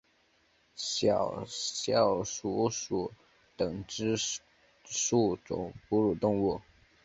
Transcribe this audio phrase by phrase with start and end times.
[0.73, 3.11] 小啸鼠属
[3.55, 4.17] 等之
[4.83, 6.59] 数种哺乳动物。